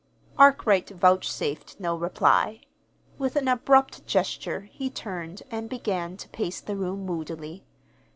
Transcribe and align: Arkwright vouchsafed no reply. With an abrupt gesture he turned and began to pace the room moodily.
Arkwright 0.35 0.89
vouchsafed 0.89 1.79
no 1.79 1.95
reply. 1.95 2.61
With 3.19 3.35
an 3.35 3.47
abrupt 3.47 4.03
gesture 4.07 4.61
he 4.61 4.89
turned 4.89 5.43
and 5.51 5.69
began 5.69 6.17
to 6.17 6.29
pace 6.29 6.59
the 6.59 6.75
room 6.75 7.05
moodily. 7.05 7.63